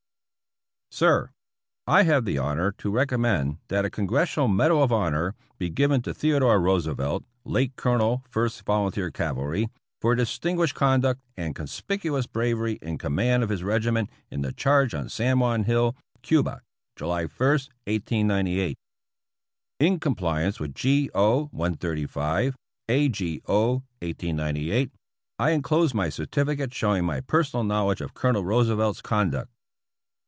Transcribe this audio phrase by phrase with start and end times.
[0.93, 1.31] Sir:
[1.87, 6.01] I have the honor to recommend that a ''Congres sional Medal of Honor" be given
[6.01, 9.69] to Theodore Roose velt (late Colonel First Volunteer Cavalry),
[10.01, 14.93] for distin guished conduct and conspicuous bravery in command of his regiment in the charge
[14.93, 16.61] on San Juan Hill, Cuba,
[16.97, 18.75] July i, 1898.
[19.79, 21.09] In compliance with G.
[21.15, 21.45] O.
[21.45, 22.57] 135,
[22.89, 23.07] A.
[23.07, 23.41] G.
[23.47, 23.71] O.
[24.01, 24.91] 1898,
[25.39, 29.49] I en close my certificate showing my personal knowledge of Colonel Roosevelt's conduct.